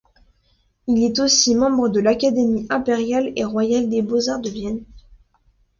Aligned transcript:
Il 0.87 1.03
est 1.03 1.19
aussi 1.19 1.53
membre 1.53 1.87
de 1.87 1.99
l'Académie 1.99 2.65
impériale 2.71 3.31
et 3.35 3.45
royale 3.45 3.87
des 3.87 4.01
beaux-arts 4.01 4.39
de 4.41 4.49
Vienne. 4.49 4.83